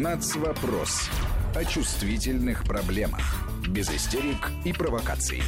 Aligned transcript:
Нацвопрос. 0.00 1.08
О 1.54 1.64
чувствительных 1.64 2.64
проблемах. 2.64 3.46
Без 3.68 3.88
истерик 3.90 4.50
и 4.64 4.72
провокаций. 4.72 5.40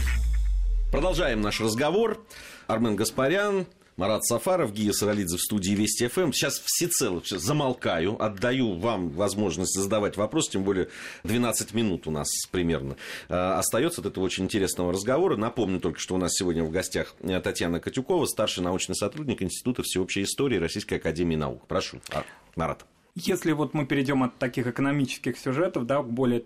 Продолжаем 0.92 1.40
наш 1.40 1.60
разговор. 1.60 2.24
Армен 2.68 2.94
Гаспарян, 2.94 3.66
Марат 3.96 4.24
Сафаров, 4.24 4.72
Гия 4.72 4.92
Саралидзе 4.92 5.36
в 5.36 5.40
студии 5.40 5.72
Вести 5.72 6.06
ФМ. 6.06 6.30
Сейчас 6.30 6.62
всецело 6.64 7.20
сейчас 7.24 7.42
замолкаю, 7.42 8.22
отдаю 8.22 8.78
вам 8.78 9.10
возможность 9.10 9.74
задавать 9.74 10.16
вопрос, 10.16 10.48
тем 10.48 10.62
более 10.62 10.90
12 11.24 11.74
минут 11.74 12.06
у 12.06 12.12
нас 12.12 12.28
примерно 12.52 12.96
э, 13.28 13.34
остается 13.34 14.00
от 14.00 14.06
этого 14.06 14.22
очень 14.22 14.44
интересного 14.44 14.92
разговора. 14.92 15.36
Напомню 15.36 15.80
только, 15.80 15.98
что 15.98 16.14
у 16.14 16.18
нас 16.18 16.34
сегодня 16.34 16.62
в 16.62 16.70
гостях 16.70 17.16
э, 17.20 17.40
Татьяна 17.40 17.80
Катюкова, 17.80 18.26
старший 18.26 18.62
научный 18.62 18.94
сотрудник 18.94 19.42
Института 19.42 19.82
всеобщей 19.82 20.22
истории 20.22 20.58
Российской 20.58 20.94
Академии 20.94 21.34
Наук. 21.34 21.66
Прошу, 21.66 22.00
Марат. 22.54 22.86
Если 23.16 23.52
вот 23.52 23.72
мы 23.72 23.86
перейдем 23.86 24.22
от 24.22 24.36
таких 24.38 24.66
экономических 24.66 25.38
сюжетов 25.38 25.86
да, 25.86 26.02
к 26.02 26.10
более 26.10 26.44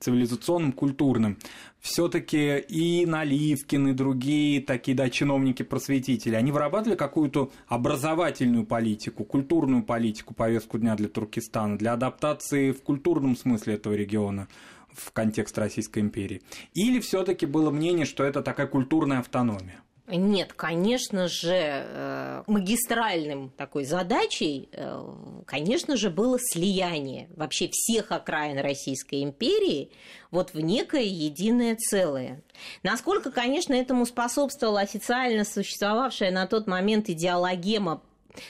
цивилизационным, 0.00 0.72
культурным. 0.72 1.38
Все-таки 1.80 2.58
и 2.58 3.06
Наливкин, 3.06 3.88
и 3.88 3.92
другие 3.92 4.60
такие 4.60 4.96
да, 4.96 5.08
чиновники-просветители, 5.08 6.34
они 6.34 6.52
вырабатывали 6.52 6.96
какую-то 6.96 7.50
образовательную 7.68 8.64
политику, 8.64 9.24
культурную 9.24 9.82
политику, 9.82 10.34
повестку 10.34 10.78
дня 10.78 10.94
для 10.94 11.08
Туркестана, 11.08 11.78
для 11.78 11.92
адаптации 11.92 12.72
в 12.72 12.82
культурном 12.82 13.36
смысле 13.36 13.74
этого 13.74 13.94
региона 13.94 14.48
в 14.92 15.12
контекст 15.12 15.56
Российской 15.58 16.00
империи. 16.00 16.42
Или 16.74 17.00
все-таки 17.00 17.46
было 17.46 17.70
мнение, 17.70 18.06
что 18.06 18.24
это 18.24 18.42
такая 18.42 18.66
культурная 18.66 19.20
автономия? 19.20 19.82
Нет, 20.12 20.52
конечно 20.52 21.28
же, 21.28 21.54
э, 21.54 22.42
магистральным 22.46 23.50
такой 23.50 23.84
задачей, 23.84 24.68
э, 24.72 25.02
конечно 25.46 25.96
же, 25.96 26.10
было 26.10 26.38
слияние 26.40 27.28
вообще 27.36 27.68
всех 27.72 28.10
окраин 28.10 28.58
Российской 28.58 29.22
империи 29.22 29.92
вот 30.30 30.52
в 30.54 30.60
некое 30.60 31.04
единое 31.04 31.76
целое. 31.76 32.42
Насколько, 32.82 33.30
конечно, 33.30 33.72
этому 33.72 34.06
способствовала 34.06 34.80
официально 34.80 35.44
существовавшая 35.44 36.30
на 36.30 36.46
тот 36.46 36.66
момент 36.66 37.08
идеологема 37.08 38.02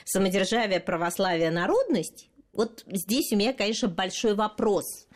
самодержавия, 0.05 0.81
православия, 0.81 1.51
народность, 1.51 2.29
вот 2.53 2.83
здесь 2.87 3.33
у 3.33 3.37
меня, 3.37 3.53
конечно, 3.53 3.89
большой 3.89 4.35
вопрос. 4.35 5.07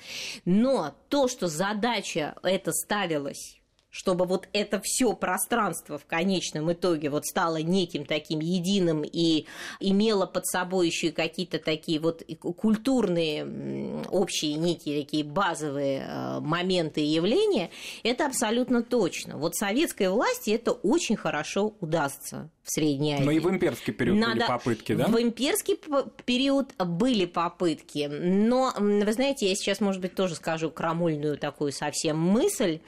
Но 0.44 0.94
то, 1.08 1.28
что 1.28 1.48
задача 1.48 2.36
эта 2.42 2.72
ставилась 2.72 3.60
чтобы 3.94 4.26
вот 4.26 4.48
это 4.52 4.80
все 4.82 5.12
пространство 5.12 5.98
в 5.98 6.04
конечном 6.04 6.72
итоге 6.72 7.10
вот 7.10 7.24
стало 7.26 7.58
неким 7.58 8.04
таким 8.04 8.40
единым 8.40 9.04
и 9.04 9.46
имело 9.78 10.26
под 10.26 10.46
собой 10.46 10.88
еще 10.88 11.12
какие-то 11.12 11.60
такие 11.60 12.00
вот 12.00 12.24
культурные 12.40 14.02
общие 14.10 14.54
некие 14.54 15.04
такие 15.04 15.22
базовые 15.22 16.04
э, 16.08 16.40
моменты 16.40 17.02
и 17.02 17.06
явления, 17.06 17.70
это 18.02 18.26
абсолютно 18.26 18.82
точно. 18.82 19.36
Вот 19.36 19.54
советской 19.54 20.08
власти 20.08 20.50
это 20.50 20.72
очень 20.72 21.14
хорошо 21.14 21.76
удастся 21.80 22.50
в 22.64 22.70
Средней 22.72 23.14
Азии. 23.14 23.24
Но 23.24 23.30
и 23.30 23.38
в 23.38 23.48
имперский 23.48 23.92
период 23.92 24.18
Надо... 24.18 24.34
были 24.34 24.46
попытки, 24.46 24.94
да? 24.94 25.06
В 25.06 25.20
имперский 25.20 25.78
период 26.24 26.72
были 26.78 27.26
попытки, 27.26 28.08
но, 28.10 28.72
вы 28.78 29.12
знаете, 29.12 29.48
я 29.48 29.54
сейчас, 29.54 29.80
может 29.80 30.00
быть, 30.00 30.14
тоже 30.14 30.34
скажу 30.34 30.70
крамульную 30.70 31.36
такую 31.36 31.72
совсем 31.72 32.18
мысль. 32.18 32.80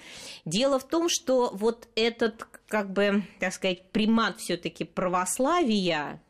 Дело 0.47 0.79
в 0.79 0.85
том, 0.85 0.96
что 1.09 1.51
вот 1.53 1.89
этот, 1.95 2.47
как 2.69 2.93
бы, 2.93 3.23
так 3.41 3.53
сказать, 3.53 3.91
примат 3.91 4.39
все 4.39 4.57
таки 4.57 4.85
православия, 4.85 6.21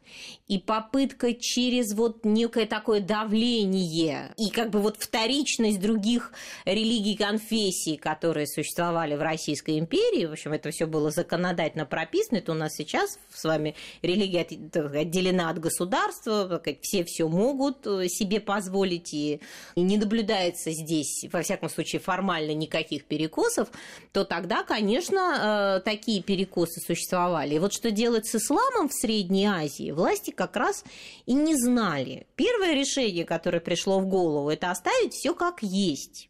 и 0.49 0.59
попытка 0.59 1.35
через 1.35 1.95
вот 1.95 2.25
некое 2.25 2.67
такое 2.67 3.01
давление 3.01 4.33
и 4.37 4.51
как 4.51 4.71
бы 4.71 4.81
вот 4.81 4.97
вторичность 4.99 5.81
других 5.81 6.33
религий 6.65 7.17
конфессий, 7.17 7.97
которые 7.97 8.47
существовали 8.47 9.17
в 9.17 9.23
Российской 9.23 9.79
империи, 9.79 10.27
в 10.27 10.33
общем, 10.33 10.53
это 10.53 10.71
все 10.71 10.87
было 10.87 11.11
законодательно 11.11 11.87
прописано, 11.87 12.39
это 12.39 12.53
у 12.53 12.55
нас 12.55 12.75
сейчас 12.75 13.19
с 13.33 13.45
вами 13.45 13.75
религия 14.03 14.43
отделена 14.43 15.51
от 15.51 15.59
государства, 15.59 16.63
все 16.83 17.05
все 17.05 17.29
могут 17.29 17.87
э, 17.87 18.09
себе 18.09 18.41
позволить, 18.41 19.13
и 19.15 19.41
не 19.75 19.97
наблюдается 19.97 20.71
здесь, 20.71 21.27
во 21.33 21.43
всяком 21.43 21.69
случае, 21.69 22.01
формально 22.01 22.53
никаких 22.53 23.05
перекосов, 23.05 23.69
то 24.13 24.25
тогда, 24.25 24.63
конечно, 24.63 25.79
э, 25.79 25.85
такие 25.85 26.23
перекосы 26.23 26.81
существовали. 26.81 27.55
И 27.55 27.59
вот 27.59 27.73
что 27.73 27.91
делать 27.91 28.27
с 28.27 28.35
исламом 28.35 28.89
в 28.89 28.93
Средней 28.93 29.47
Азии, 29.47 29.91
власти 29.97 30.31
как 30.31 30.57
раз 30.57 30.85
и 31.27 31.33
не 31.35 31.57
знали. 31.57 32.27
Первое 32.37 32.75
решение, 32.75 33.25
которое 33.25 33.61
пришло 33.61 33.99
в 33.99 34.07
голову, 34.07 34.51
это 34.51 34.71
оставить 34.71 35.15
все 35.15 35.35
как 35.35 35.63
есть. 35.63 36.29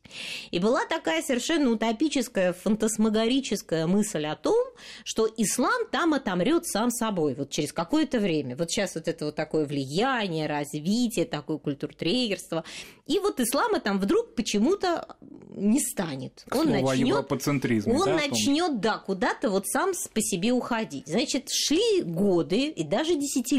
И 0.50 0.58
была 0.58 0.86
такая 0.86 1.22
совершенно 1.22 1.70
утопическая, 1.70 2.52
фантасмагорическая 2.52 3.86
мысль 3.86 4.26
о 4.26 4.36
том, 4.36 4.64
что 5.04 5.28
ислам 5.36 5.86
там 5.90 6.14
отомрет 6.14 6.66
сам 6.66 6.90
собой 6.90 7.34
вот 7.34 7.50
через 7.50 7.72
какое-то 7.72 8.20
время. 8.20 8.56
Вот 8.56 8.70
сейчас 8.70 8.94
вот 8.94 9.08
это 9.08 9.26
вот 9.26 9.34
такое 9.34 9.66
влияние, 9.66 10.46
развитие, 10.46 11.26
такое 11.26 11.58
культуртрегерство. 11.58 12.64
И 13.06 13.18
вот 13.18 13.40
ислама 13.40 13.80
там 13.80 13.98
вдруг 13.98 14.34
почему-то 14.34 15.16
не 15.50 15.80
станет. 15.80 16.44
Он 16.50 16.70
начнет, 16.70 17.30
он 17.86 18.04
да, 18.04 18.14
начнет, 18.14 18.80
да, 18.80 18.98
куда-то 18.98 19.50
вот 19.50 19.66
сам 19.66 19.92
по 20.12 20.20
себе 20.20 20.52
уходить. 20.52 21.06
Значит, 21.06 21.48
шли 21.50 22.02
годы 22.02 22.68
и 22.68 22.84
даже 22.84 23.14
десятилетия, 23.14 23.55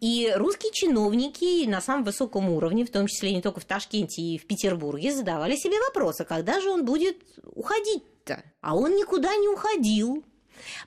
и 0.00 0.32
русские 0.36 0.72
чиновники 0.72 1.66
на 1.66 1.80
самом 1.80 2.04
высоком 2.04 2.50
уровне, 2.50 2.84
в 2.84 2.90
том 2.90 3.06
числе 3.06 3.32
не 3.32 3.42
только 3.42 3.60
в 3.60 3.64
Ташкенте 3.64 4.20
и 4.20 4.38
в 4.38 4.46
Петербурге, 4.46 5.12
задавали 5.12 5.56
себе 5.56 5.80
вопрос, 5.88 6.20
а 6.20 6.24
когда 6.24 6.60
же 6.60 6.70
он 6.70 6.84
будет 6.84 7.16
уходить-то? 7.54 8.42
А 8.60 8.76
он 8.76 8.94
никуда 8.94 9.34
не 9.36 9.48
уходил. 9.48 10.22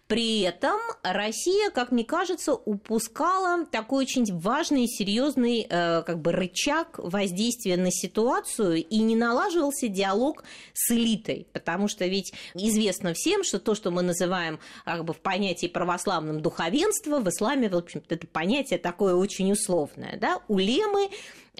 При 0.07 0.41
этом 0.41 0.80
Россия, 1.03 1.69
как 1.69 1.91
мне 1.91 2.03
кажется, 2.03 2.53
упускала 2.53 3.66
такой 3.66 4.03
очень 4.03 4.25
важный 4.38 4.85
и 4.85 4.88
серьезный 4.88 5.66
э, 5.69 6.03
как 6.03 6.19
бы 6.22 6.31
рычаг 6.31 7.00
воздействия 7.00 7.78
на 7.78 7.91
ситуацию 7.91 8.84
и 8.84 8.97
не 9.00 9.16
налаживался 9.16 9.88
диалог 9.88 10.44
с 10.74 10.91
элитой, 10.91 11.47
потому 11.53 11.88
что 11.88 12.06
ведь 12.06 12.34
известно 12.53 13.13
всем, 13.13 13.44
что 13.44 13.59
то, 13.59 13.75
что 13.75 13.91
мы 13.91 14.02
называем 14.02 14.59
как 14.85 15.06
бы 15.06 15.13
в 15.13 15.19
понятии 15.19 15.68
православным 15.68 16.41
духовенство, 16.41 17.19
в 17.19 17.30
исламе, 17.30 17.69
в 17.69 17.75
общем 17.75 18.03
это 18.09 18.28
понятие 18.28 18.80
такое 18.80 19.16
очень 19.16 19.51
условное, 19.51 20.18
да, 20.19 20.41
улемы 20.47 21.09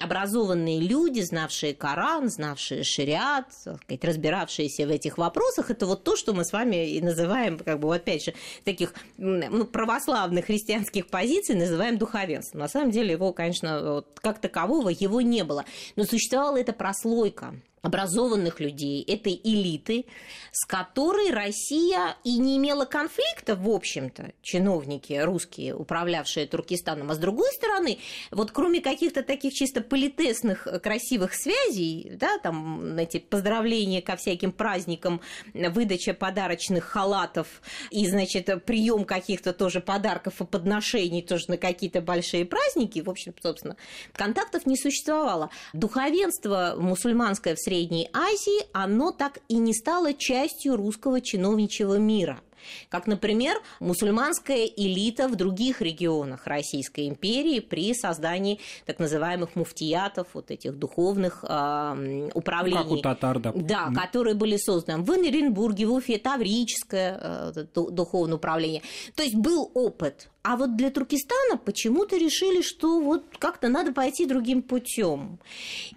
образованные 0.00 0.80
люди, 0.80 1.20
знавшие 1.20 1.74
Коран, 1.74 2.28
знавшие 2.28 2.84
шариат, 2.84 3.52
сказать, 3.52 4.04
разбиравшиеся 4.04 4.86
в 4.86 4.90
этих 4.90 5.18
вопросах, 5.18 5.70
это 5.70 5.86
вот 5.86 6.04
то, 6.04 6.16
что 6.16 6.32
мы 6.32 6.44
с 6.44 6.52
вами 6.52 6.90
и 6.90 7.00
называем, 7.00 7.58
как 7.58 7.80
бы, 7.80 7.94
опять 7.94 8.24
же, 8.24 8.34
таких 8.64 8.94
ну, 9.18 9.64
православных 9.64 10.46
христианских 10.46 11.08
позиций 11.08 11.54
называем 11.54 11.98
духовенством. 11.98 12.60
На 12.60 12.68
самом 12.68 12.90
деле 12.90 13.12
его, 13.12 13.32
конечно, 13.32 13.94
вот, 13.94 14.20
как 14.20 14.40
такового 14.40 14.88
его 14.88 15.20
не 15.20 15.44
было. 15.44 15.64
Но 15.96 16.04
существовала 16.04 16.58
эта 16.58 16.72
прослойка 16.72 17.54
образованных 17.82 18.60
людей, 18.60 19.02
этой 19.02 19.40
элиты, 19.42 20.04
с 20.52 20.66
которой 20.66 21.30
Россия 21.30 22.16
и 22.24 22.38
не 22.38 22.58
имела 22.58 22.84
конфликта, 22.84 23.56
в 23.56 23.68
общем-то, 23.68 24.32
чиновники 24.42 25.14
русские, 25.14 25.74
управлявшие 25.74 26.46
Туркестаном. 26.46 27.10
А 27.10 27.14
с 27.14 27.18
другой 27.18 27.50
стороны, 27.52 27.98
вот 28.30 28.50
кроме 28.50 28.80
каких-то 28.80 29.22
таких 29.22 29.54
чисто 29.54 29.80
политесных 29.80 30.66
красивых 30.82 31.34
связей, 31.34 32.12
да, 32.16 32.38
там 32.38 32.96
эти 32.98 33.18
поздравления 33.18 34.02
ко 34.02 34.16
всяким 34.16 34.52
праздникам, 34.52 35.20
выдача 35.54 36.12
подарочных 36.12 36.84
халатов 36.84 37.62
и, 37.90 38.06
значит, 38.06 38.64
прием 38.64 39.04
каких-то 39.04 39.52
тоже 39.52 39.80
подарков 39.80 40.40
и 40.40 40.44
подношений 40.44 41.22
тоже 41.22 41.44
на 41.48 41.56
какие-то 41.56 42.00
большие 42.00 42.44
праздники, 42.44 43.00
в 43.00 43.08
общем, 43.08 43.34
собственно, 43.42 43.76
контактов 44.12 44.66
не 44.66 44.76
существовало. 44.76 45.50
Духовенство 45.72 46.74
мусульманское 46.76 47.54
в 47.54 47.58
Средней 47.70 48.10
Азии, 48.12 48.66
оно 48.72 49.12
так 49.12 49.38
и 49.46 49.54
не 49.54 49.72
стало 49.72 50.12
частью 50.12 50.74
русского 50.74 51.20
чиновничьего 51.20 51.98
мира– 51.98 52.40
как, 52.88 53.06
например, 53.06 53.56
мусульманская 53.80 54.66
элита 54.66 55.28
в 55.28 55.36
других 55.36 55.80
регионах 55.80 56.46
Российской 56.46 57.08
империи 57.08 57.60
при 57.60 57.94
создании 57.94 58.60
так 58.86 58.98
называемых 58.98 59.56
муфтиятов, 59.56 60.28
вот 60.34 60.50
этих 60.50 60.78
духовных 60.78 61.44
э, 61.46 62.30
управлений. 62.34 62.82
Как 62.82 62.90
у 62.90 62.96
татар, 62.98 63.38
да. 63.38 63.52
Да, 63.54 63.90
которые 63.94 64.34
были 64.34 64.56
созданы 64.56 65.02
в 65.02 65.10
Оренбурге, 65.10 65.86
в 65.86 65.92
Уфе, 65.92 66.18
Таврическое 66.18 67.18
э, 67.54 67.64
духовное 67.74 68.36
управление. 68.36 68.82
То 69.14 69.22
есть 69.22 69.34
был 69.34 69.70
опыт 69.74 70.28
А 70.42 70.56
вот 70.56 70.74
для 70.76 70.90
Туркестана 70.90 71.58
почему-то 71.58 72.16
решили, 72.16 72.62
что 72.62 72.98
вот 73.00 73.24
как-то 73.38 73.68
надо 73.68 73.92
пойти 73.92 74.24
другим 74.24 74.62
путем. 74.62 75.38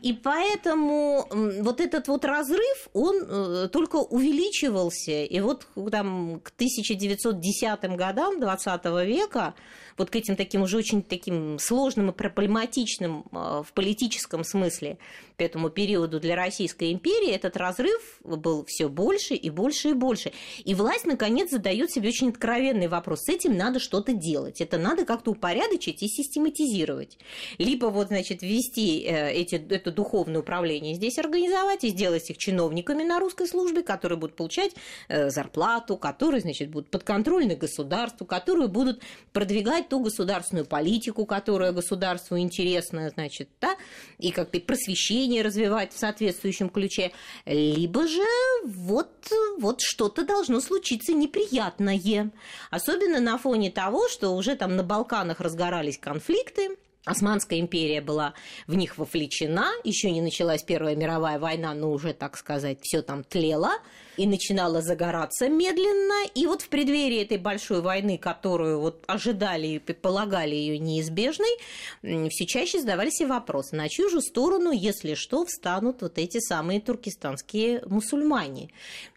И 0.01 0.11
поэтому 0.11 1.27
вот 1.31 1.79
этот 1.79 2.09
вот 2.09 2.25
разрыв, 2.25 2.89
он 2.91 3.23
э, 3.23 3.69
только 3.71 3.95
увеличивался. 3.97 5.23
И 5.23 5.39
вот 5.39 5.67
там 5.91 6.41
к 6.41 6.49
1910 6.49 7.95
годам 7.95 8.41
20 8.41 8.85
века 9.05 9.53
вот 9.97 10.09
к 10.09 10.15
этим 10.15 10.35
таким 10.35 10.61
уже 10.63 10.77
очень 10.77 11.03
таким 11.03 11.59
сложным 11.59 12.09
и 12.09 12.13
проблематичным 12.13 13.25
а, 13.31 13.63
в 13.63 13.73
политическом 13.73 14.43
смысле 14.43 14.97
к 15.37 15.41
этому 15.41 15.69
периоду 15.69 16.19
для 16.19 16.35
Российской 16.35 16.91
империи 16.91 17.31
этот 17.31 17.57
разрыв 17.57 18.19
был 18.23 18.65
все 18.67 18.87
больше 18.87 19.33
и 19.33 19.49
больше 19.49 19.89
и 19.89 19.93
больше. 19.93 20.31
И 20.63 20.75
власть, 20.75 21.05
наконец, 21.05 21.49
задает 21.51 21.91
себе 21.91 22.09
очень 22.09 22.29
откровенный 22.29 22.87
вопрос. 22.87 23.21
С 23.23 23.29
этим 23.29 23.57
надо 23.57 23.79
что-то 23.79 24.13
делать. 24.13 24.61
Это 24.61 24.77
надо 24.77 25.05
как-то 25.05 25.31
упорядочить 25.31 26.03
и 26.03 26.07
систематизировать. 26.07 27.17
Либо 27.57 27.87
вот, 27.87 28.07
значит, 28.07 28.41
ввести 28.41 29.03
э, 29.03 29.31
эти, 29.31 29.55
это 29.55 29.91
духовное 29.91 30.41
управление 30.41 30.95
здесь 30.95 31.17
организовать 31.17 31.83
и 31.83 31.89
сделать 31.89 32.29
их 32.29 32.37
чиновниками 32.37 33.03
на 33.03 33.19
русской 33.19 33.47
службе, 33.47 33.81
которые 33.81 34.17
будут 34.19 34.35
получать 34.35 34.73
э, 35.07 35.29
зарплату, 35.29 35.97
которые, 35.97 36.41
значит, 36.41 36.69
будут 36.69 36.89
подконтрольны 36.89 37.55
государству, 37.55 38.25
которые 38.25 38.67
будут 38.67 39.01
продвигать 39.31 39.82
реализовать 39.83 39.89
ту 39.89 39.99
государственную 39.99 40.65
политику, 40.65 41.25
которая 41.25 41.71
государству 41.71 42.37
интересна, 42.37 43.09
значит, 43.09 43.49
да, 43.61 43.75
и 44.19 44.31
как-то 44.31 44.59
просвещение 44.59 45.43
развивать 45.43 45.93
в 45.93 45.99
соответствующем 45.99 46.69
ключе, 46.69 47.11
либо 47.45 48.07
же 48.07 48.25
вот, 48.65 49.31
вот 49.59 49.81
что-то 49.81 50.25
должно 50.25 50.61
случиться 50.61 51.13
неприятное. 51.13 52.31
Особенно 52.71 53.19
на 53.19 53.37
фоне 53.37 53.71
того, 53.71 54.09
что 54.09 54.35
уже 54.35 54.55
там 54.55 54.75
на 54.75 54.83
Балканах 54.83 55.39
разгорались 55.39 55.97
конфликты, 55.97 56.77
Османская 57.05 57.59
империя 57.59 57.99
была 57.99 58.33
в 58.65 58.75
них 58.75 58.97
вовлечена, 58.97 59.73
еще 59.83 60.09
не 60.09 60.21
началась 60.21 60.63
Первая 60.63 60.95
мировая 60.95 61.37
война, 61.37 61.73
но 61.73 61.91
уже, 61.91 62.13
так 62.13 62.37
сказать, 62.37 62.77
все 62.81 63.01
там 63.01 63.25
тлело 63.25 63.73
и 64.17 64.27
начинала 64.27 64.81
загораться 64.81 65.49
медленно. 65.49 66.27
И 66.35 66.45
вот 66.45 66.61
в 66.61 66.69
преддверии 66.69 67.21
этой 67.21 67.37
большой 67.37 67.81
войны, 67.81 68.17
которую 68.17 68.79
вот 68.79 69.03
ожидали 69.07 69.67
и 69.67 69.79
полагали 69.79 70.55
ее 70.55 70.77
неизбежной, 70.77 71.57
все 72.29 72.45
чаще 72.45 72.79
задавали 72.79 73.09
себе 73.09 73.29
вопрос, 73.29 73.71
на 73.71 73.89
чью 73.89 74.09
же 74.09 74.21
сторону, 74.21 74.71
если 74.71 75.15
что, 75.15 75.45
встанут 75.45 76.01
вот 76.01 76.17
эти 76.17 76.39
самые 76.39 76.79
туркестанские 76.81 77.83
мусульмане. 77.85 78.69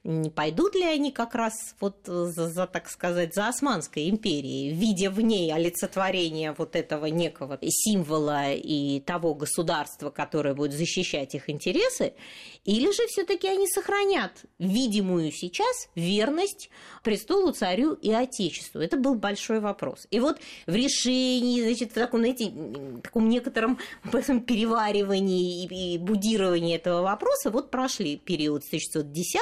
Не 0.04 0.30
пойдут 0.30 0.74
ли 0.74 0.84
они 0.84 1.10
как 1.10 1.34
раз 1.34 1.74
вот 1.80 1.96
за, 2.06 2.48
за 2.48 2.66
так 2.66 2.88
сказать, 2.88 3.34
за 3.34 3.48
Османской 3.48 4.08
империей, 4.08 4.72
видя 4.72 5.10
в 5.10 5.20
ней 5.20 5.52
олицетворение 5.52 6.54
вот 6.56 6.76
этого 6.76 7.06
некого 7.06 7.58
символа 7.62 8.52
и 8.52 9.00
того 9.00 9.34
государства, 9.34 10.10
которое 10.10 10.54
будет 10.54 10.72
защищать 10.72 11.34
их 11.34 11.50
интересы, 11.50 12.14
или 12.64 12.92
же 12.92 13.06
все-таки 13.08 13.48
они 13.48 13.66
сохранят 13.66 14.32
видимую 14.86 15.32
сейчас 15.32 15.88
верность 15.94 16.70
престолу, 17.02 17.52
царю 17.52 17.94
и 17.94 18.12
отечеству? 18.12 18.80
Это 18.80 18.96
был 18.96 19.14
большой 19.14 19.60
вопрос. 19.60 20.06
И 20.10 20.20
вот 20.20 20.38
в 20.66 20.74
решении, 20.74 21.62
значит, 21.62 21.90
в 21.90 21.94
таком, 21.94 22.20
знаете, 22.20 22.52
таком 23.02 23.28
некотором 23.28 23.78
переваривании 24.04 25.66
и 25.66 25.98
будировании 25.98 26.76
этого 26.76 27.02
вопроса 27.02 27.50
вот 27.50 27.70
прошли 27.70 28.16
период 28.16 28.64
с 28.64 28.68
1910 28.68 29.40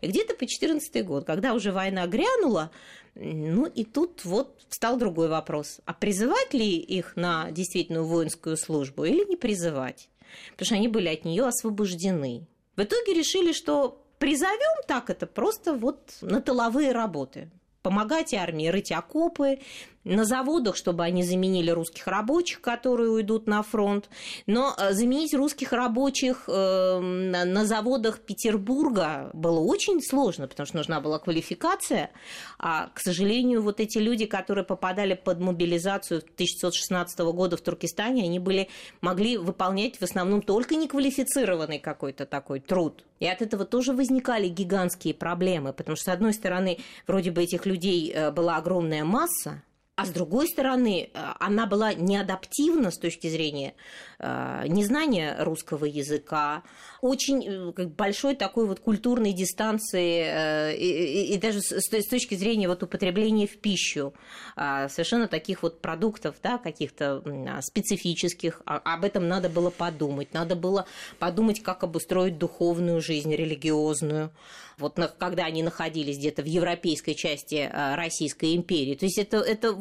и 0.00 0.06
где-то 0.06 0.34
по 0.34 0.46
14 0.46 1.04
год, 1.04 1.24
когда 1.24 1.54
уже 1.54 1.72
война 1.72 2.06
грянула, 2.06 2.70
ну 3.14 3.66
и 3.66 3.84
тут 3.84 4.24
вот 4.24 4.60
встал 4.68 4.98
другой 4.98 5.28
вопрос. 5.28 5.80
А 5.86 5.94
призывать 5.94 6.52
ли 6.52 6.76
их 6.76 7.16
на 7.16 7.50
действительную 7.50 8.04
воинскую 8.04 8.56
службу 8.56 9.04
или 9.04 9.24
не 9.24 9.36
призывать? 9.36 10.08
потому 10.52 10.66
что 10.66 10.74
они 10.74 10.88
были 10.88 11.08
от 11.08 11.24
нее 11.24 11.44
освобождены. 11.44 12.46
В 12.76 12.82
итоге 12.82 13.14
решили, 13.14 13.52
что 13.52 14.05
призовем 14.18 14.82
так 14.86 15.10
это 15.10 15.26
просто 15.26 15.74
вот 15.74 16.16
на 16.20 16.40
тыловые 16.40 16.92
работы. 16.92 17.50
Помогать 17.82 18.34
армии 18.34 18.68
рыть 18.68 18.90
окопы, 18.90 19.60
на 20.06 20.24
заводах, 20.24 20.76
чтобы 20.76 21.04
они 21.04 21.22
заменили 21.24 21.70
русских 21.70 22.06
рабочих, 22.06 22.60
которые 22.60 23.10
уйдут 23.10 23.46
на 23.46 23.62
фронт. 23.62 24.08
Но 24.46 24.74
э, 24.78 24.92
заменить 24.92 25.34
русских 25.34 25.72
рабочих 25.72 26.44
э, 26.48 26.98
на 27.00 27.64
заводах 27.64 28.20
Петербурга 28.20 29.30
было 29.34 29.58
очень 29.58 30.00
сложно, 30.00 30.46
потому 30.46 30.66
что 30.66 30.76
нужна 30.76 31.00
была 31.00 31.18
квалификация. 31.18 32.10
А, 32.58 32.88
к 32.94 33.00
сожалению, 33.00 33.62
вот 33.62 33.80
эти 33.80 33.98
люди, 33.98 34.26
которые 34.26 34.64
попадали 34.64 35.14
под 35.14 35.40
мобилизацию 35.40 36.18
1916 36.18 37.18
года 37.18 37.56
в 37.56 37.60
Туркестане, 37.60 38.22
они 38.22 38.38
были, 38.38 38.68
могли 39.00 39.36
выполнять 39.36 39.96
в 39.96 40.02
основном 40.02 40.40
только 40.40 40.76
неквалифицированный 40.76 41.80
какой-то 41.80 42.26
такой 42.26 42.60
труд. 42.60 43.04
И 43.18 43.26
от 43.26 43.42
этого 43.42 43.64
тоже 43.64 43.92
возникали 43.92 44.46
гигантские 44.46 45.14
проблемы, 45.14 45.72
потому 45.72 45.96
что, 45.96 46.04
с 46.04 46.14
одной 46.14 46.32
стороны, 46.32 46.78
вроде 47.08 47.32
бы 47.32 47.42
этих 47.42 47.66
людей 47.66 48.12
э, 48.12 48.30
была 48.30 48.56
огромная 48.56 49.04
масса, 49.04 49.62
а 49.96 50.04
с 50.04 50.10
другой 50.10 50.46
стороны, 50.46 51.08
э, 51.12 51.18
она 51.40 51.64
была 51.64 51.94
неадаптивна 51.94 52.90
с 52.90 52.98
точки 52.98 53.28
зрения 53.28 53.74
э, 54.18 54.64
незнания 54.68 55.36
русского 55.42 55.86
языка, 55.86 56.64
очень 57.00 57.72
э, 57.78 57.86
большой 57.86 58.36
такой 58.36 58.66
вот 58.66 58.78
культурной 58.78 59.32
дистанции 59.32 60.76
и, 60.76 61.32
и 61.32 61.38
даже 61.38 61.62
с, 61.62 61.72
с 61.72 62.08
точки 62.08 62.34
зрения 62.34 62.68
вот 62.68 62.82
употребления 62.82 63.46
в 63.46 63.56
пищу 63.58 64.12
совершенно 64.54 65.28
таких 65.28 65.62
вот 65.62 65.80
продуктов, 65.80 66.36
да, 66.42 66.58
каких-то 66.58 67.22
специфических. 67.62 68.60
А, 68.66 68.76
об 68.76 69.04
этом 69.04 69.28
надо 69.28 69.48
было 69.48 69.70
подумать. 69.70 70.34
Надо 70.34 70.56
было 70.56 70.86
подумать, 71.18 71.62
как 71.62 71.84
обустроить 71.84 72.38
духовную 72.38 73.00
жизнь, 73.00 73.34
религиозную 73.34 74.30
вот 74.78 74.98
когда 75.18 75.46
они 75.46 75.62
находились 75.62 76.18
где-то 76.18 76.42
в 76.42 76.46
европейской 76.46 77.14
части 77.14 77.70
Российской 77.72 78.54
империи. 78.54 78.94
То 78.94 79.06
есть 79.06 79.16
это, 79.16 79.38
это 79.38 79.72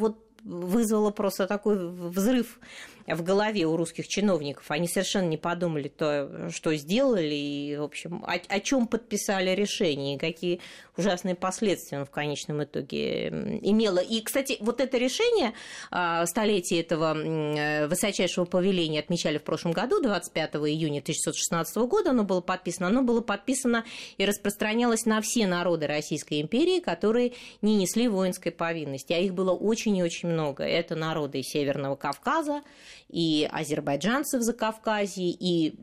вызвало 0.45 1.11
просто 1.11 1.47
такой 1.47 1.89
взрыв 1.89 2.59
в 3.07 3.23
голове 3.23 3.65
у 3.65 3.77
русских 3.77 4.07
чиновников. 4.07 4.71
Они 4.71 4.87
совершенно 4.87 5.27
не 5.27 5.37
подумали 5.37 5.87
то, 5.87 6.49
что 6.51 6.73
сделали, 6.75 7.35
и, 7.35 7.77
в 7.77 7.83
общем, 7.83 8.23
о, 8.25 8.33
о 8.33 8.59
чем 8.59 8.87
подписали 8.87 9.51
решение, 9.51 10.15
и 10.15 10.19
какие 10.19 10.61
ужасные 10.97 11.35
последствия 11.35 11.99
он 11.99 12.05
в 12.05 12.09
конечном 12.09 12.63
итоге 12.63 13.27
имело. 13.61 13.99
И, 13.99 14.21
кстати, 14.21 14.57
вот 14.59 14.81
это 14.81 14.97
решение, 14.97 15.53
а, 15.91 16.25
столетие 16.25 16.81
этого 16.81 17.15
э, 17.15 17.87
высочайшего 17.87 18.45
повеления 18.45 18.99
отмечали 18.99 19.37
в 19.37 19.43
прошлом 19.43 19.71
году, 19.73 20.01
25 20.01 20.55
июня 20.55 20.99
1616 20.99 21.75
года 21.77 22.11
оно 22.11 22.23
было 22.23 22.41
подписано. 22.41 22.87
Оно 22.87 23.03
было 23.03 23.21
подписано 23.21 23.85
и 24.17 24.25
распространялось 24.25 25.05
на 25.05 25.21
все 25.21 25.47
народы 25.47 25.87
Российской 25.87 26.41
империи, 26.41 26.79
которые 26.79 27.33
не 27.61 27.75
несли 27.75 28.07
воинской 28.07 28.51
повинности. 28.51 29.13
А 29.13 29.17
их 29.17 29.33
было 29.33 29.51
очень 29.51 29.97
и 29.97 30.03
очень 30.03 30.29
много. 30.29 30.63
Это 30.63 30.95
народы 30.95 31.43
Северного 31.43 31.95
Кавказа, 31.95 32.61
и 33.09 33.47
азербайджанцев 33.51 34.41
за 34.41 34.53
Кавказье, 34.53 35.29
и 35.29 35.75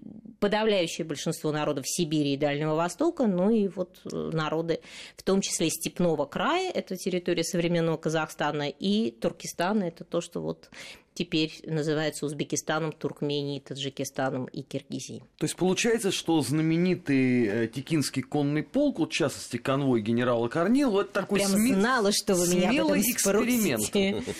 подавляющее 0.43 1.07
большинство 1.07 1.52
народов 1.52 1.85
Сибири 1.87 2.35
и 2.35 2.37
Дальнего 2.37 2.75
Востока, 2.75 3.28
ну 3.28 3.49
и 3.49 3.69
вот 3.69 4.00
э, 4.04 4.31
народы, 4.33 4.81
в 5.16 5.23
том 5.23 5.40
числе 5.40 5.71
Степного 5.71 6.26
края, 6.26 6.69
это 6.73 6.97
территория 6.97 7.45
современного 7.45 7.97
Казахстана, 7.97 8.69
и 8.69 9.12
Туркестана, 9.12 9.85
это 9.85 10.02
то, 10.02 10.21
что 10.21 10.40
вот 10.40 10.69
теперь 11.14 11.52
называется 11.64 12.26
Узбекистаном, 12.26 12.92
Туркменией, 12.92 13.61
Таджикистаном 13.61 14.47
и 14.47 14.62
Киргизией. 14.62 15.23
То 15.38 15.45
есть 15.45 15.57
получается, 15.57 16.11
что 16.11 16.40
знаменитый 16.40 17.47
э, 17.47 17.69
Текинский 17.69 18.23
конный 18.23 18.62
полк, 18.62 18.99
вот 18.99 19.12
в 19.12 19.14
частности 19.14 19.57
конвой 19.57 20.00
генерала 20.00 20.49
Корнилова, 20.49 21.02
это 21.02 21.12
такой 21.12 21.40
Прям 21.40 21.50
сме... 21.52 21.75
знала, 21.75 22.12
что 22.12 22.35
вы 22.35 22.49
меня 22.49 22.71
смелый 22.71 23.00
эксперимент. 23.00 24.26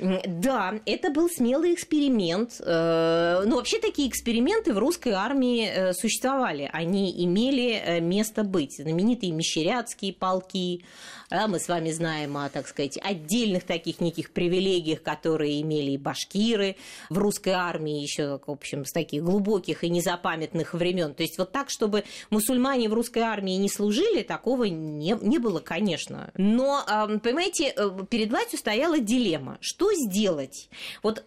Да, 0.00 0.80
это 0.86 1.10
был 1.10 1.28
смелый 1.28 1.74
эксперимент. 1.74 2.60
Э, 2.60 3.42
ну, 3.44 3.56
вообще 3.56 3.80
такие 3.80 4.08
эксперименты 4.08 4.72
в 4.72 4.78
русской 4.78 5.12
армии 5.12 5.66
э, 5.66 5.92
существовали. 5.94 6.70
Они 6.72 7.24
имели 7.24 7.98
место 8.00 8.44
быть. 8.44 8.76
Знаменитые 8.76 9.32
мещерятские 9.32 10.12
полки, 10.12 10.84
да, 11.30 11.46
мы 11.46 11.60
с 11.60 11.68
вами 11.68 11.92
знаем 11.92 12.36
о, 12.36 12.48
так 12.48 12.66
сказать, 12.66 12.98
отдельных 13.00 13.62
таких 13.62 14.00
неких 14.00 14.32
привилегиях, 14.32 15.00
которые 15.00 15.62
имели 15.62 15.92
и 15.92 15.96
башкиры 16.10 16.76
в 17.08 17.18
русской 17.18 17.50
армии 17.50 18.02
еще, 18.02 18.40
в 18.44 18.50
общем, 18.50 18.84
с 18.84 18.92
таких 18.92 19.22
глубоких 19.22 19.84
и 19.84 19.90
незапамятных 19.90 20.74
времен. 20.74 21.14
То 21.14 21.22
есть 21.22 21.38
вот 21.38 21.52
так, 21.52 21.70
чтобы 21.70 22.04
мусульмане 22.30 22.88
в 22.88 22.94
русской 22.94 23.20
армии 23.20 23.56
не 23.56 23.68
служили, 23.68 24.22
такого 24.22 24.64
не, 24.64 25.16
не 25.22 25.38
было, 25.38 25.60
конечно. 25.60 26.32
Но, 26.36 26.84
понимаете, 27.22 27.72
э, 27.76 27.90
перед 28.10 28.30
властью 28.30 28.58
стояла 28.58 28.98
дилемма. 28.98 29.58
Что 29.60 29.92
сделать? 29.94 30.68
Вот 31.02 31.24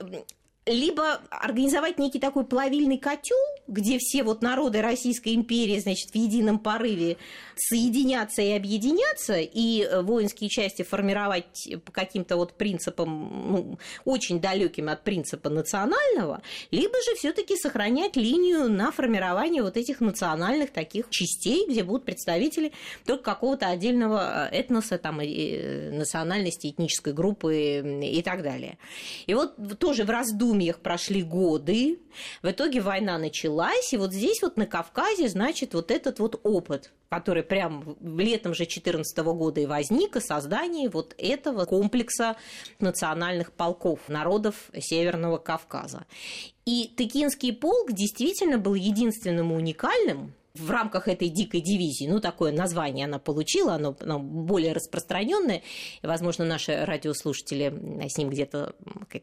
либо 0.65 1.19
организовать 1.29 1.99
некий 1.99 2.19
такой 2.19 2.45
плавильный 2.45 2.97
котел, 2.97 3.37
где 3.67 3.97
все 3.99 4.23
вот 4.23 4.41
народы 4.41 4.81
Российской 4.81 5.35
империи, 5.35 5.79
значит, 5.79 6.11
в 6.11 6.15
едином 6.15 6.59
порыве 6.59 7.17
соединяться 7.55 8.41
и 8.41 8.51
объединяться, 8.51 9.35
и 9.39 9.87
воинские 10.01 10.49
части 10.49 10.83
формировать 10.83 11.69
по 11.85 11.91
каким-то 11.91 12.37
вот 12.37 12.53
принципам, 12.53 13.51
ну, 13.51 13.79
очень 14.05 14.39
далеким 14.39 14.89
от 14.89 15.03
принципа 15.03 15.49
национального, 15.49 16.41
либо 16.71 16.93
же 17.03 17.15
все-таки 17.15 17.55
сохранять 17.57 18.15
линию 18.15 18.69
на 18.69 18.91
формирование 18.91 19.63
вот 19.63 19.77
этих 19.77 19.99
национальных 19.99 20.71
таких 20.71 21.09
частей, 21.09 21.67
где 21.67 21.83
будут 21.83 22.05
представители 22.05 22.71
только 23.05 23.23
какого-то 23.23 23.67
отдельного 23.67 24.47
этноса, 24.47 24.97
там, 24.97 25.17
национальности, 25.17 26.67
этнической 26.67 27.13
группы 27.13 28.01
и 28.03 28.21
так 28.21 28.43
далее. 28.43 28.77
И 29.27 29.33
вот 29.33 29.55
тоже 29.77 30.03
в 30.05 30.09
раздумьях 30.53 30.79
прошли 30.79 31.23
годы, 31.23 31.99
в 32.43 32.49
итоге 32.49 32.81
война 32.81 33.17
началась, 33.17 33.91
и 33.91 33.97
вот 33.97 34.13
здесь 34.13 34.41
вот 34.41 34.55
на 34.55 34.67
Кавказе, 34.67 35.27
значит, 35.27 35.73
вот 35.73 35.89
этот 35.89 36.19
вот 36.19 36.39
опыт, 36.43 36.91
который 37.09 37.43
прям 37.43 37.97
летом 38.01 38.53
же 38.53 38.65
2014 38.65 39.17
года 39.17 39.61
и 39.61 39.65
возник, 39.65 40.15
и 40.15 40.19
создание 40.19 40.89
вот 40.89 41.15
этого 41.17 41.65
комплекса 41.65 42.35
национальных 42.79 43.51
полков 43.51 43.99
народов 44.07 44.69
Северного 44.77 45.37
Кавказа. 45.37 46.05
И 46.65 46.93
Тыкинский 46.95 47.53
полк 47.53 47.91
действительно 47.91 48.57
был 48.57 48.75
единственным 48.75 49.51
уникальным 49.51 50.33
в 50.55 50.69
рамках 50.69 51.07
этой 51.07 51.29
дикой 51.29 51.61
дивизии, 51.61 52.05
ну, 52.05 52.19
такое 52.19 52.51
название 52.51 53.05
она 53.05 53.17
получила, 53.17 53.73
оно, 53.73 53.97
оно 53.99 54.19
более 54.19 54.73
распространенное, 54.73 55.63
и, 56.03 56.05
возможно, 56.05 56.45
наши 56.45 56.85
радиослушатели 56.85 58.07
с 58.07 58.17
ним 58.19 58.29
где-то 58.29 58.75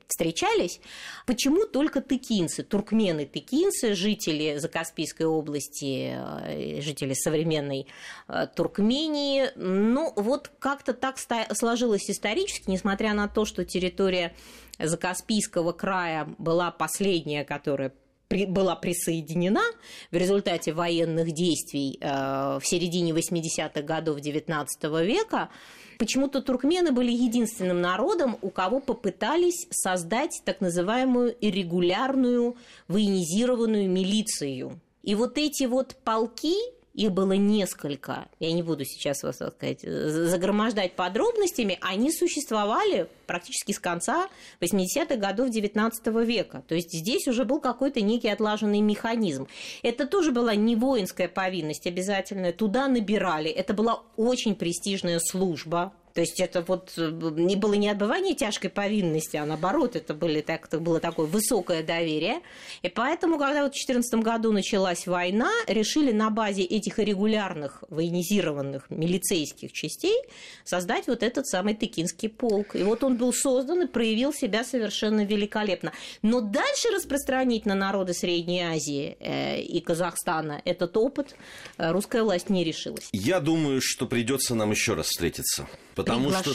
встречались. 0.08 0.80
Почему 1.26 1.66
только 1.66 2.00
тыкинцы, 2.00 2.64
туркмены 2.64 3.26
тыкинцы, 3.26 3.94
жители 3.94 4.58
Закаспийской 4.58 5.26
области, 5.26 6.14
э, 6.16 6.80
жители 6.80 7.14
современной 7.14 7.86
э, 8.26 8.48
Туркмении? 8.52 9.50
Ну, 9.54 10.12
вот 10.16 10.50
как-то 10.58 10.94
так 10.94 11.16
сложилось 11.52 12.10
исторически, 12.10 12.68
несмотря 12.68 13.14
на 13.14 13.28
то, 13.28 13.44
что 13.44 13.64
территория 13.64 14.34
Закаспийского 14.80 15.70
края 15.72 16.28
была 16.38 16.72
последняя, 16.72 17.44
которая 17.44 17.92
была 18.30 18.76
присоединена 18.76 19.62
в 20.12 20.16
результате 20.16 20.72
военных 20.72 21.32
действий 21.32 21.98
э, 22.00 22.58
в 22.60 22.62
середине 22.64 23.10
80-х 23.10 23.82
годов 23.82 24.18
XIX 24.18 24.66
века, 25.04 25.50
почему-то 25.98 26.40
туркмены 26.40 26.92
были 26.92 27.10
единственным 27.10 27.80
народом, 27.80 28.38
у 28.40 28.50
кого 28.50 28.78
попытались 28.78 29.66
создать 29.70 30.42
так 30.44 30.60
называемую 30.60 31.34
иррегулярную 31.40 32.56
военизированную 32.86 33.90
милицию. 33.90 34.80
И 35.02 35.16
вот 35.16 35.36
эти 35.36 35.64
вот 35.64 35.96
полки, 36.04 36.54
их 37.00 37.12
было 37.12 37.32
несколько, 37.32 38.28
я 38.40 38.52
не 38.52 38.62
буду 38.62 38.84
сейчас 38.84 39.22
вас, 39.22 39.38
так 39.38 39.54
сказать, 39.54 39.80
загромождать 39.80 40.92
подробностями, 40.92 41.78
они 41.80 42.12
существовали 42.12 43.08
практически 43.26 43.72
с 43.72 43.78
конца 43.78 44.28
80-х 44.60 45.16
годов 45.16 45.48
19 45.48 46.06
века. 46.26 46.62
То 46.68 46.74
есть 46.74 46.92
здесь 46.92 47.26
уже 47.26 47.44
был 47.44 47.60
какой-то 47.60 48.02
некий 48.02 48.28
отлаженный 48.28 48.80
механизм. 48.80 49.48
Это 49.82 50.06
тоже 50.06 50.30
была 50.30 50.54
не 50.54 50.76
воинская 50.76 51.28
повинность 51.28 51.86
обязательная, 51.86 52.52
туда 52.52 52.86
набирали. 52.86 53.48
Это 53.48 53.72
была 53.72 54.02
очень 54.16 54.54
престижная 54.54 55.20
служба, 55.20 55.94
то 56.14 56.20
есть 56.20 56.40
это 56.40 56.62
вот 56.62 56.92
э, 56.96 57.10
не 57.36 57.56
было 57.56 57.74
не 57.74 57.88
отбывание 57.88 58.34
тяжкой 58.34 58.70
повинности, 58.70 59.36
а 59.36 59.46
наоборот, 59.46 59.96
это, 59.96 60.14
были, 60.14 60.40
так, 60.40 60.66
это 60.66 60.78
было 60.78 61.00
такое 61.00 61.26
высокое 61.26 61.82
доверие. 61.82 62.40
И 62.82 62.88
поэтому, 62.88 63.38
когда 63.38 63.62
вот 63.62 63.72
в 63.72 63.84
2014 63.84 64.14
году 64.20 64.52
началась 64.52 65.06
война, 65.06 65.50
решили 65.66 66.12
на 66.12 66.30
базе 66.30 66.62
этих 66.62 66.98
регулярных 66.98 67.84
военизированных 67.88 68.90
милицейских 68.90 69.72
частей 69.72 70.16
создать 70.64 71.06
вот 71.06 71.22
этот 71.22 71.46
самый 71.46 71.74
Тыкинский 71.74 72.28
полк. 72.28 72.74
И 72.74 72.82
вот 72.82 73.04
он 73.04 73.16
был 73.16 73.32
создан 73.32 73.82
и 73.82 73.86
проявил 73.86 74.32
себя 74.32 74.64
совершенно 74.64 75.24
великолепно. 75.24 75.92
Но 76.22 76.40
дальше 76.40 76.88
распространить 76.94 77.66
на 77.66 77.74
народы 77.74 78.14
Средней 78.14 78.62
Азии 78.62 79.16
э, 79.20 79.60
и 79.60 79.80
Казахстана 79.80 80.60
этот 80.64 80.96
опыт 80.96 81.36
э, 81.78 81.90
русская 81.92 82.22
власть 82.22 82.50
не 82.50 82.64
решилась. 82.64 83.08
Я 83.12 83.40
думаю, 83.40 83.80
что 83.82 84.06
придется 84.06 84.54
нам 84.54 84.70
еще 84.70 84.94
раз 84.94 85.06
встретиться. 85.06 85.66
Потому 86.04 86.30
что 86.30 86.54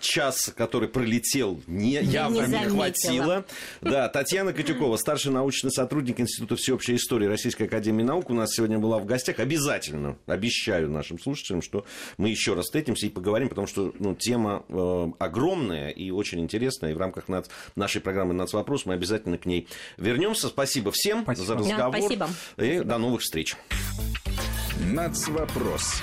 час, 0.00 0.52
который 0.56 0.88
пролетел, 0.88 1.60
не, 1.66 2.02
явно 2.02 2.46
не, 2.46 2.58
не 2.58 2.64
хватило. 2.68 3.44
Да, 3.80 4.08
Татьяна 4.08 4.52
Котюкова, 4.52 4.96
старший 4.96 5.32
научный 5.32 5.70
сотрудник 5.70 6.20
Института 6.20 6.56
всеобщей 6.56 6.96
истории 6.96 7.26
Российской 7.26 7.64
Академии 7.64 8.02
Наук, 8.02 8.30
у 8.30 8.34
нас 8.34 8.52
сегодня 8.54 8.78
была 8.78 8.98
в 8.98 9.06
гостях. 9.06 9.38
Обязательно 9.38 10.16
обещаю 10.26 10.90
нашим 10.90 11.18
слушателям, 11.18 11.62
что 11.62 11.84
мы 12.16 12.28
еще 12.28 12.54
раз 12.54 12.66
встретимся 12.66 13.06
и 13.06 13.08
поговорим, 13.08 13.48
потому 13.48 13.66
что 13.66 13.92
ну, 13.98 14.14
тема 14.14 14.64
э, 14.68 15.06
огромная 15.18 15.90
и 15.90 16.10
очень 16.10 16.40
интересная. 16.40 16.92
И 16.92 16.94
в 16.94 16.98
рамках 16.98 17.28
над, 17.28 17.48
нашей 17.76 18.00
программы 18.00 18.34
«Нацвопрос» 18.34 18.86
мы 18.86 18.94
обязательно 18.94 19.38
к 19.38 19.46
ней 19.46 19.68
вернемся. 19.96 20.48
Спасибо 20.48 20.90
всем 20.92 21.22
спасибо. 21.22 21.46
за 21.46 21.54
разговор. 21.54 21.92
Да, 21.92 21.98
спасибо. 21.98 22.28
И 22.56 22.62
спасибо. 22.64 22.84
до 22.84 22.98
новых 22.98 23.22
встреч. 23.22 23.56
Нацвопрос 24.80 26.02